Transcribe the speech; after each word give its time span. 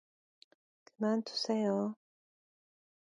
그만두세요. 0.85 1.93